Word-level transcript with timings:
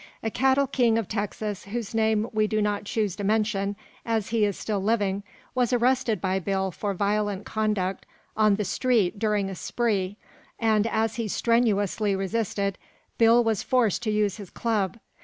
A 0.23 0.31
cattle 0.31 0.65
king 0.65 0.97
of 0.97 1.07
Texas, 1.07 1.65
whose 1.65 1.93
name 1.93 2.27
we 2.33 2.47
do 2.47 2.59
not 2.59 2.85
choose 2.85 3.15
to 3.17 3.23
mention, 3.23 3.75
as 4.03 4.29
he 4.29 4.45
is 4.45 4.57
still 4.57 4.81
living, 4.81 5.21
was 5.53 5.71
arrested 5.71 6.19
by 6.19 6.39
Bill 6.39 6.71
for 6.71 6.95
violent 6.95 7.45
conduct 7.45 8.07
on 8.35 8.55
the 8.55 8.65
street 8.65 9.19
during 9.19 9.47
a 9.47 9.53
spree, 9.53 10.17
and, 10.57 10.87
as 10.87 11.17
he 11.17 11.27
strenuously 11.27 12.15
resisted, 12.15 12.79
Bill 13.19 13.43
was 13.43 13.61
forced 13.61 14.01
to 14.01 14.09
use 14.09 14.37
his 14.37 14.49
club. 14.49 14.97